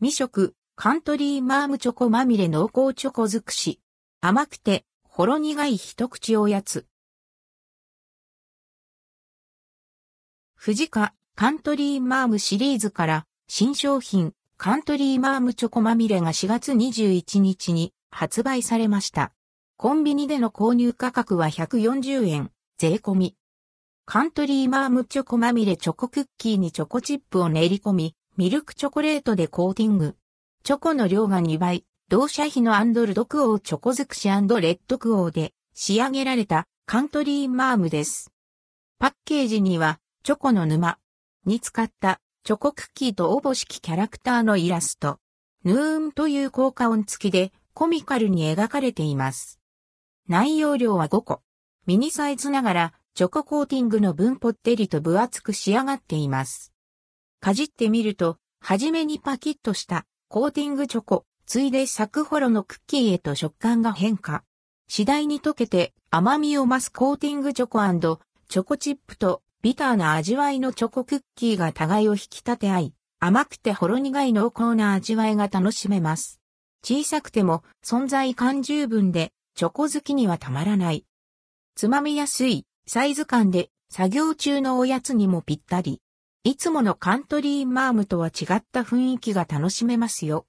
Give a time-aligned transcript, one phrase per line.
[0.00, 3.80] 未食、カントリーマームチョコまみれ濃厚チョコ尽くし。
[4.20, 6.86] 甘くて、ほろ苦い一口おやつ。
[10.54, 19.32] 藤家カントリーマームシリーズから新商品カントリーマームチョコまみれが4月21日に発売されました。
[19.76, 23.34] コンビニでの購入価格は140円、税込み。
[24.06, 30.14] カントリーマームチョコまみれチョコクッキーにチョコチップを練り込み、ミルクチョコレートでコーティング。
[30.62, 38.30] チョコの量が2倍、同社比のアンドルドクオーチョコ尽くしレッドクオーで仕上げられたカントリーマームです。
[39.00, 40.98] パッケージにはチョコの沼
[41.46, 45.18] に使ったチョコクッキーとおぼしきキャラクターのイラスト。
[45.64, 49.58] ヌーンという効果音付きでコミカルに描かれています。
[50.28, 51.42] 内容量は5個。
[51.86, 56.72] ミニサイズながら、チョココーティングの分ぽってりと分厚く仕上がっています。
[57.40, 64.44] かじってみると、はじめにパキッとしたコーティングチョコ、ついでサクホロのクッキーへと食感が変化。
[64.88, 67.78] 次第に溶けて甘みを増すコーティングチョコ
[68.48, 76.40] チョコチップとビターな味わいのチョコクッキーが互いを引き立て合い、甘くてほろ苦い濃厚な味わいが楽しめます。
[76.82, 81.04] 小さくても存在感十分でチョコ好きにはたまらない。
[81.74, 86.00] つまみやすい、サイズ感で、作業中のおやつにもぴったり。
[86.44, 90.46] いつものカントリーマームとは違った雰囲気が楽しめますよ。